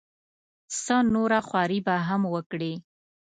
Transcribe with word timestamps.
څه 0.81 0.95
نوره 1.13 1.39
خواري 1.47 1.79
به 1.87 1.95
هم 2.07 2.21
وکړي. 2.33 2.73